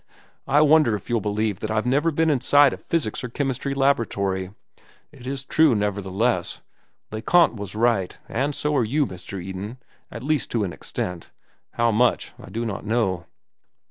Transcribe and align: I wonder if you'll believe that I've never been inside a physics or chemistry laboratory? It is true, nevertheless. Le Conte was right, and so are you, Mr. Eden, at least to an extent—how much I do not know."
I 0.47 0.61
wonder 0.61 0.95
if 0.95 1.11
you'll 1.11 1.21
believe 1.21 1.59
that 1.59 1.69
I've 1.69 1.85
never 1.85 2.09
been 2.09 2.31
inside 2.31 2.73
a 2.73 2.77
physics 2.77 3.23
or 3.23 3.29
chemistry 3.29 3.75
laboratory? 3.75 4.49
It 5.11 5.27
is 5.27 5.43
true, 5.43 5.75
nevertheless. 5.75 6.59
Le 7.11 7.21
Conte 7.21 7.53
was 7.59 7.75
right, 7.75 8.17
and 8.27 8.55
so 8.55 8.75
are 8.75 8.83
you, 8.83 9.05
Mr. 9.05 9.39
Eden, 9.39 9.77
at 10.09 10.23
least 10.23 10.49
to 10.49 10.63
an 10.63 10.73
extent—how 10.73 11.91
much 11.91 12.33
I 12.41 12.49
do 12.49 12.65
not 12.65 12.83
know." 12.83 13.27